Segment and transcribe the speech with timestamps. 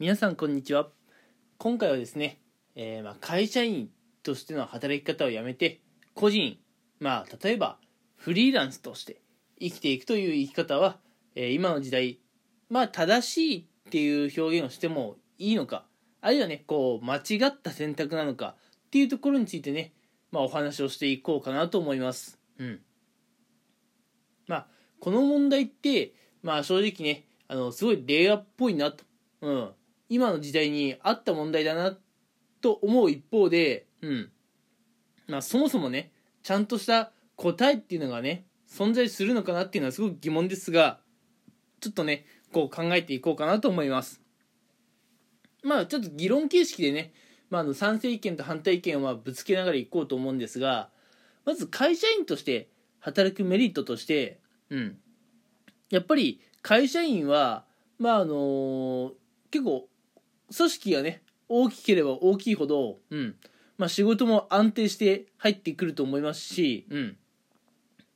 [0.00, 0.86] 皆さんこんにちは。
[1.58, 2.38] 今回はですね、
[2.76, 3.90] えー、まあ会社員
[4.22, 5.80] としての働き方をやめて
[6.14, 6.56] 個人
[7.00, 7.78] まあ例えば
[8.16, 9.20] フリーランスとして
[9.58, 10.98] 生きていくという生き方は、
[11.34, 12.20] えー、今の時代
[12.70, 15.84] まあ正しいっていう表現をしてもいいのか
[16.20, 18.54] あるいはねこう間違った選択なのか
[18.86, 19.94] っていうところについてね
[20.30, 22.38] まあお話をしていこうかなと思います。
[22.60, 22.80] うん。
[24.46, 24.66] まあ
[25.00, 26.12] この問題って
[26.44, 29.02] まあ正直ねあのすごい令和っぽいなと。
[29.40, 29.70] うん。
[30.08, 31.96] 今の時代にあった問題だな
[32.60, 34.30] と思う一方で、うん。
[35.26, 36.12] まあそもそもね、
[36.42, 41.00] ちゃんとした答えっていうのがね、存在するのかなっていうのはすごく疑問ですが、
[41.80, 44.20] ちょっとね、こう考えていこうかなと思います。
[45.62, 47.12] まあちょっと議論形式でね、
[47.50, 50.90] まあ、あの賛成意見と反対意見はぶつけながらいこうと思うんですが、
[51.44, 52.68] まず会社員として
[53.00, 54.40] 働くメリットとして、
[54.70, 54.98] うん。
[55.90, 57.64] やっぱり会社員は、
[57.98, 59.12] まああの
[59.50, 59.88] 結構
[60.56, 63.36] 組織がね大きければ大きいほど、うん。
[63.78, 67.16] まあ、仕事も安定して入ってくると思いますし、うん、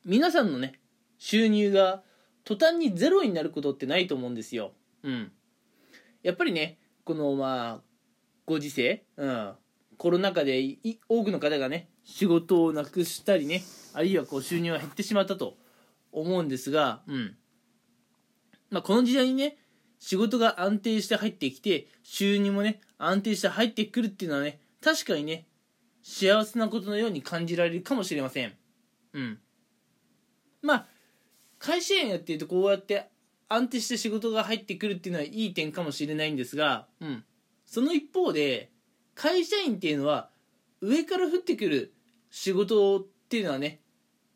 [0.05, 0.79] 皆さんのね
[1.17, 2.03] 収入が
[2.43, 4.73] 途端にゼロになることってないと思うんですよ。
[5.03, 5.31] うん、
[6.21, 7.81] やっぱりねこのまあ
[8.45, 9.53] ご時世、うん、
[9.97, 10.61] コロナ禍で
[11.07, 15.55] 多くの方がね仕事をなくしたりねあるいはこう収入が減ってしまったと
[16.11, 17.37] 思うんですが、うん。
[18.69, 19.57] まあ、この時代にね
[20.03, 25.47] 仕事が安定して入ってきて、収入もね、安定して入ってくるっていうのはね、確かにね、
[26.01, 28.51] 幸せなことのように感じられるかもしれません。
[29.13, 29.39] うん。
[30.61, 30.85] まあ、
[31.57, 33.07] 会社員やってるとこうやって
[33.47, 37.23] 安定して仕事が入ってくるっていうのはいい点かもしれないんですが、うん。
[37.65, 38.71] その一方で、
[39.15, 40.31] 会社員っていうのは、
[40.81, 41.93] 上から降ってくる
[42.29, 43.79] 仕事っていうのはね、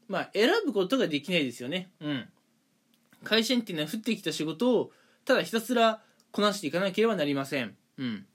[0.08, 1.92] まあ、選ぶことができないですよね。
[2.00, 2.30] うん。
[3.26, 4.94] 会社員っていうのは降ってきた仕事を
[5.28, 7.75] ただひたすらこなしていかなければなりません。
[7.97, 8.25] うん。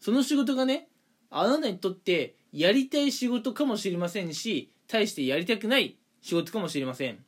[0.00, 0.88] その仕事がね、
[1.30, 7.24] あなたにとってやりたい仕事かもしれませんし、対してやりたくない仕事かもしれません。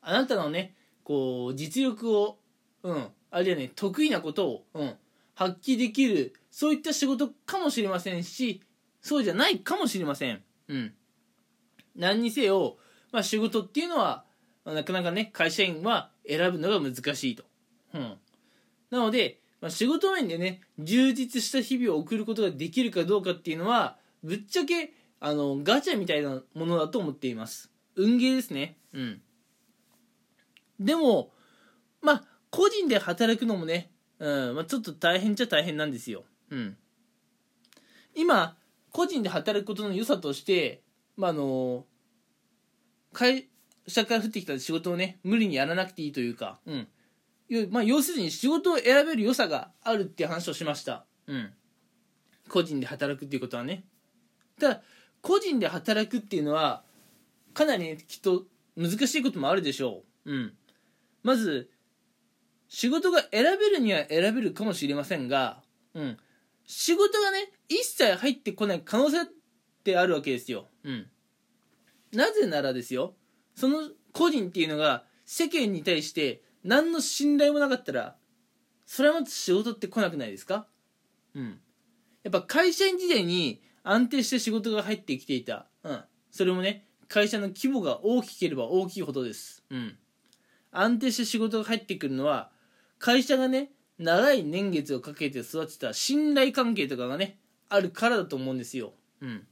[0.00, 0.74] あなたのね、
[1.04, 2.38] こう、実力を、
[2.82, 4.94] うん、あるいはね、得意なことを、うん、
[5.34, 8.62] 発揮できる、そういった仕事かもしれませんし、
[9.02, 10.42] そうじゃないかもしれません。
[10.68, 10.94] うん。
[11.94, 12.78] 何にせよ、
[13.12, 14.24] まあ仕事っていうのは、
[14.64, 17.44] なかなかね、会社員は選ぶのが難しいと。
[17.94, 18.18] うん。
[18.90, 27.70] なので、まあ、仕事面でね、充実した日々を送ることができるかどうかっていうのは、ぶっちゃけ、あの、ガチャみたいなものだと思っています。
[27.96, 28.76] 運ゲーですね。
[28.92, 29.20] うん。
[30.78, 31.32] でも、
[32.00, 33.90] まあ、個人で働くのもね、
[34.20, 36.24] うん、まあ、ちょっと大変っちゃ大変なんですよ。
[36.50, 36.76] うん。
[38.14, 38.56] 今、
[38.90, 40.82] 個人で働くことの良さとして、
[41.16, 41.84] まあ、あの、
[43.12, 43.47] 会、
[43.88, 46.88] 下から降ってきた仕事をね、無理にやらなくていいというか、うん。
[47.70, 51.06] まあ、要するに仕事を選べる良さがあるっていう話をしました。
[51.26, 51.50] うん。
[52.48, 53.84] 個人で働くっていうことはね。
[54.60, 54.82] ただ、
[55.22, 56.84] 個人で働くっていうのは、
[57.54, 58.44] かなり、ね、きっと
[58.76, 60.32] 難しいこともあるでしょう。
[60.32, 60.54] うん。
[61.22, 61.70] まず、
[62.68, 65.62] 仕事が選べるには選べるかもしれませんが、
[65.94, 66.18] うん。
[66.66, 69.26] 仕事がね、一切入ってこない可能性っ
[69.82, 70.68] てあるわけですよ。
[70.84, 71.08] うん。
[72.12, 73.14] なぜならですよ。
[73.58, 78.14] その個人っていうのが世間に対して何の信頼もなかったら
[78.86, 80.68] それはまず仕事って来なくないですか？
[81.34, 81.58] うん。
[82.22, 85.66] やっぱ会社員時代に安定して仕事が入ってきていた。
[85.82, 86.04] うん。
[86.30, 89.64] それもね会社の規模が大きければ大きいほどです。
[89.70, 89.98] うん。
[90.70, 92.52] 安定して仕事が入ってくるのは
[93.00, 98.92] 会社がね長い年月をかけて育てた信頼関係とかがねあるからだと思うんですよ。
[99.20, 99.46] うん。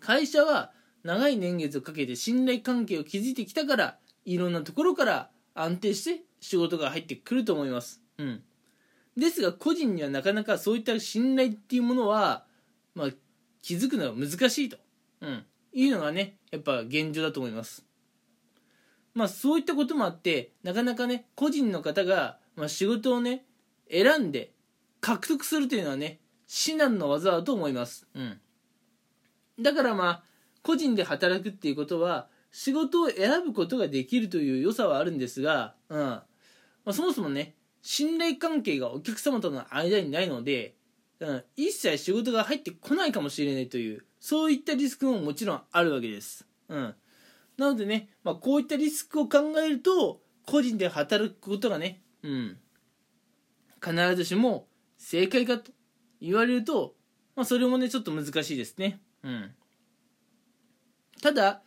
[0.00, 0.72] 会社は
[1.08, 8.02] 長い年月をかけて信頼関係を築いてきたからいろんなところから安定して仕事が入ってくると思います。
[8.18, 8.42] うん。
[9.16, 12.44] ですが個人にはなかなかそういった信頼っていうものは、
[12.94, 13.08] まあ、
[13.62, 14.76] 気づくのは難しいと、
[15.22, 17.86] うん、いうのがねやっぱ現状だと思います。
[19.14, 23.46] まあそういったこともあってなかなかね個人の方が、まあ、仕事をね
[23.90, 24.52] 選んで
[25.00, 28.06] 獲得するというのはね至難の技だと思います。
[28.14, 28.38] うん。
[29.58, 30.22] だからまあ
[30.68, 35.98] 個人で働くっていうことは仕事を選ぶことができるという良さはあるんですが、うん。
[35.98, 36.24] ま
[36.84, 40.74] あ、そもそもね信頼関係がお客様との間にないので、
[41.20, 46.94] うん、一切仕事が入ってこないかもしれないというそういったリスクももちろんあるわけです、うん、
[47.56, 52.58] なのでね、まあ、こういったリスクを考えると個人で働くことがね、うん、
[53.82, 54.66] 必ずしも
[54.98, 55.72] 正解かと
[56.20, 56.94] 言われると、
[57.36, 59.00] まあ、それもねちょっと難しいですね。
[59.22, 59.50] うん。
[61.22, 61.62] ただ、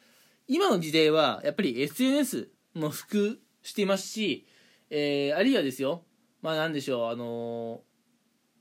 [0.48, 4.45] 今の時代はやっぱり SNS も普及していますし、
[4.89, 6.03] えー、あるいはですよ
[6.42, 7.80] まあなんでしょうあのー、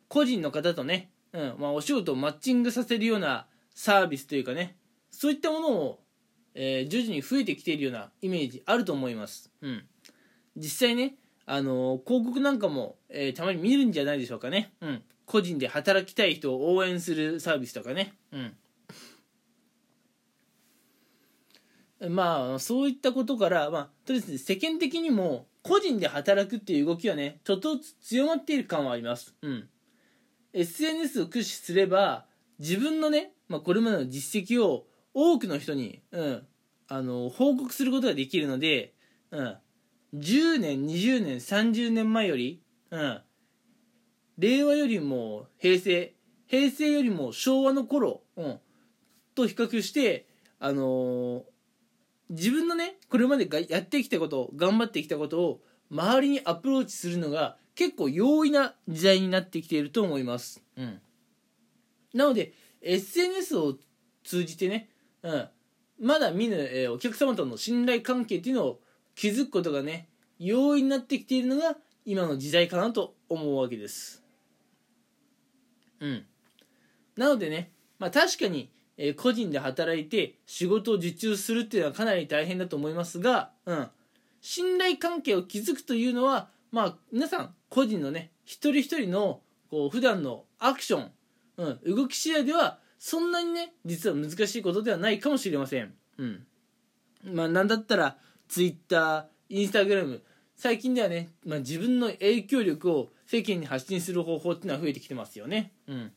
[0.09, 4.77] 個人の方とね、うんまあ、お仕事をマッチングさせるようなサービスというかね
[5.11, 6.01] そういったものを、
[6.55, 9.85] えー、徐々に増えてきているようなイメージあると思います、うん、
[10.57, 11.17] 実際ね
[11.47, 18.57] あの、広告なんかも、えたまに見るんじゃないでしょうかね、うん、個人で働きたい人を応援するサービスとかね、うん、
[22.09, 29.69] まあそういったことから、まあ、とりあえず世間的にも個人で働くっていう動きはねちょっと強まっている感はあります、うん、
[30.53, 32.25] SNS を駆使すれば
[32.59, 36.47] 自分のね、まあ、これまでの実績を多くの人に、うん、
[36.89, 38.95] あの報告することができるので、
[39.31, 39.57] うん、
[40.15, 43.21] 10年20年30年前より、うん、
[44.39, 46.15] 令和よりも平成
[46.47, 48.61] 平成よりも昭和の頃、うん、
[49.35, 50.27] と比較して
[50.59, 51.43] あのー、
[52.31, 55.61] 自分のねこれまでがやってきたこと頑張ってきたことを
[55.91, 61.01] 周りにアプローチするのが結構容易な時代になってきていると思います、うん、
[62.15, 63.75] なので SNS を
[64.25, 64.89] 通じてね、
[65.23, 65.49] うん、
[66.01, 68.81] まだ見ぬ、えー、お客様との信頼関係っていうのを
[69.17, 74.23] 築くことがね容易になってきているのが今の時代かなと思うわけです。
[76.01, 76.25] うん。
[77.17, 78.71] なのでね、まあ確かに、
[79.03, 83.89] え、個人で働いて仕事を受注するっていうのはかなり大変だと思いますが、うん。
[84.43, 91.11] 信頼関係を築くというのは、まあ皆さん個人のね、一人一人のこう普段のアクション、
[91.57, 95.95] うん、動き次第ではそんなにね、実は難しいことではないかもしれません。
[96.19, 96.47] うん。
[97.25, 98.19] まあなんだったら、
[98.49, 100.21] Twitter、Instagram、
[100.57, 105.73] 最近ではね、まあ、自分の影響力を世間に発信する方法っていうのは増えてきてますよね。
[105.87, 106.13] うん。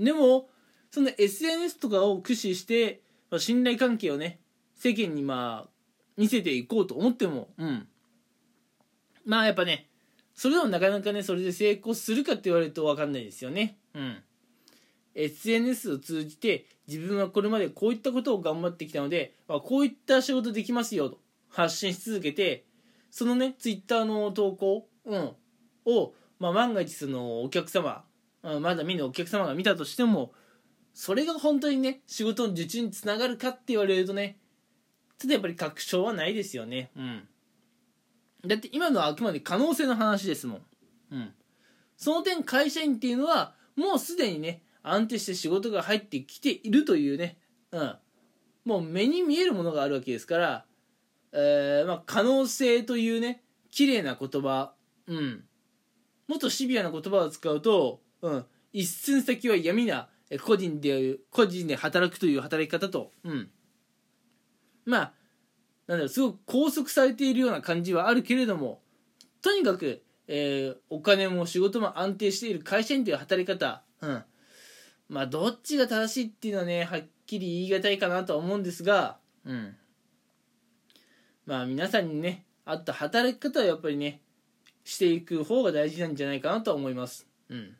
[0.00, 0.48] でも、
[0.92, 3.00] その SNS とかを駆使して、
[3.30, 4.38] まあ、信頼関係をね、
[4.76, 5.70] 世間にまあ、
[6.18, 7.88] 見せていこうと思っても、うん。
[9.24, 9.88] まあやっぱね、
[10.34, 13.78] それでもなかなかね、それで成功するかって言われると分かんないですよね。
[13.94, 14.22] うん。
[15.14, 21.18] SNS を通じて自分はこれまでこういったことを頑張ってきたので、まあ、こういった仕事できますよと。
[21.48, 22.64] 発信し続けて
[23.10, 25.32] そのねツイッターの投稿、うん、
[25.84, 28.04] を、まあ、万が一そのお客様、
[28.42, 30.32] うん、まだ見ぬお客様が見たとしても
[30.94, 34.36] それが本当にね仕事の受注につながるかって言われるとね
[35.18, 36.90] ちょっとやっぱり確証はないですよね。
[36.96, 37.28] うん。
[38.44, 40.62] だって今のはあくまで可能性の話ですもん。
[41.12, 41.32] うん。
[41.96, 47.38] その点会社員っていうのはもうすでにね安定して仕事が入ってきているというね
[47.70, 47.94] うん。
[48.64, 50.64] もう目に見えるものがあるわけですから
[51.32, 54.72] えー、まあ、可能性というね綺麗な言葉
[55.06, 55.44] うん。
[56.26, 63.50] もっとシビアな言葉を使うと、うん、一寸先は闇な個人で個人で働くという働き方と、うん、
[64.84, 65.12] まあ
[65.86, 68.80] なんだろうすごく拘束されているような感じはあるけれども
[69.42, 74.24] とにかく、えー、お金も仕事も安定している会社員という働き方、うん、
[75.08, 79.76] まあどっちが正しいっていうのはねはっきり言い難いかなとは思うんですが、うん、
[81.44, 84.20] まあ皆さんにね合った働き方をやっぱりね
[84.84, 87.26] していく方が大事なんじゃないかなとは思います。
[87.50, 87.76] うん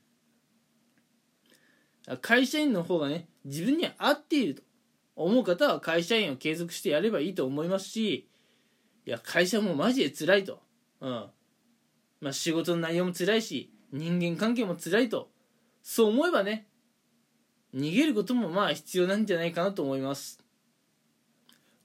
[2.21, 4.63] 会社員の方がね自分に合っていると。
[5.15, 8.29] 思う方は会社員を継続してやればいいと思いますし
[9.07, 10.61] いや会社もマジで辛いと。
[11.01, 11.27] うん。
[12.21, 15.29] まあ仕事の内容も辛いし人間関係も辛いと。
[15.83, 16.67] そう思えばね
[17.75, 20.41] 逃げることもまあ必要なんじゃないかなと思います。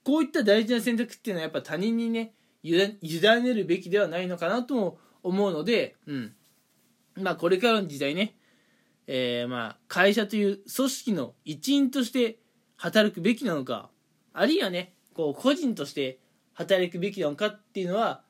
[0.03, 2.33] こういった大事な選択っていうのはやっぱ他人にね
[2.63, 6.33] 委ねるべきではないのかなとも思うので、うん、
[7.15, 8.35] まあこれからの時代ね、
[9.07, 12.39] えー、まあ会社という組織の一員として
[12.75, 13.89] 働くべきなのか
[14.33, 16.19] あるいはねこう個人として
[16.53, 18.21] 働くべきなのかっていうのは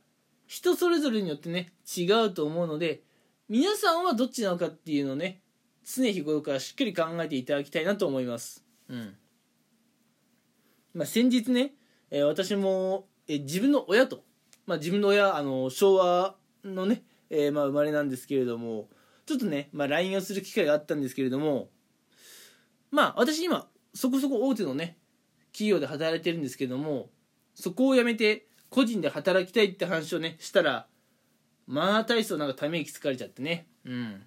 [0.46, 3.01] 人それぞれによってね違うと思うので
[3.50, 5.41] 皆さんはどっちなのかっていうのをね
[5.84, 8.65] 常日頃からしっかり考えていただきたいなと思います。
[8.89, 9.15] うん
[10.93, 11.75] まあ、先日ね、
[12.10, 14.24] えー、私も、えー、自分の親と、
[14.65, 18.89] まあ、自分の親あの昭和のね、えー、まあ、生まれなんですけれども
[19.27, 21.69] ちょっとね、まあ、LINE をする機会があったんですけれども
[22.89, 24.98] まあ私今そこそこ大手のね
[25.51, 27.10] 企業で働いてるんですけども
[27.53, 30.88] そこを辞めて個人で働きたいって話をねしたら
[31.67, 34.22] まあ大層なんかため息つかれちゃってねうん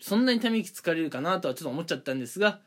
[0.00, 2.60] そんなにため息つかれるかなとはちょっと思っちゃったんですが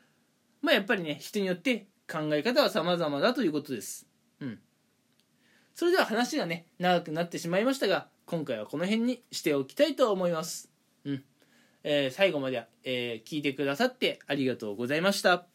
[0.62, 4.06] まあやっぱりね人によって考え方は様々だということです。
[4.40, 4.58] うん。
[5.74, 10.70] それでは話がね、長くなってしまいましたが、今回はこの辺にしておきたいと思います。
[11.04, 11.24] うん。
[11.84, 15.53] えー、最後まで、えー、聞いてくださってありがとうございました。